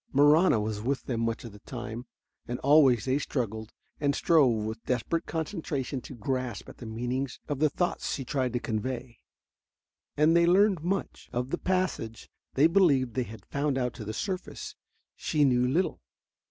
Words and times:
Marahna 0.11 0.59
was 0.59 0.81
with 0.81 1.03
them 1.03 1.21
much 1.21 1.43
of 1.43 1.51
the 1.51 1.59
time, 1.59 2.07
and 2.47 2.57
always 2.61 3.05
they 3.05 3.19
struggled 3.19 3.71
and 3.99 4.15
strove 4.15 4.65
with 4.65 4.83
desperate 4.85 5.27
concentration 5.27 6.01
to 6.01 6.15
grasp 6.15 6.67
at 6.67 6.77
the 6.77 6.87
meanings 6.87 7.39
of 7.47 7.59
the 7.59 7.69
thoughts 7.69 8.11
she 8.11 8.25
tried 8.25 8.51
to 8.53 8.59
convey. 8.59 9.19
And 10.17 10.35
they 10.35 10.47
learned 10.47 10.83
much. 10.83 11.29
Of 11.31 11.51
the 11.51 11.59
passage 11.59 12.31
they 12.55 12.65
believed 12.65 13.13
they 13.13 13.25
had 13.29 13.45
found 13.45 13.77
out 13.77 13.93
to 13.93 14.03
the 14.03 14.11
surface, 14.11 14.75
she 15.15 15.45
knew 15.45 15.67
little. 15.67 16.01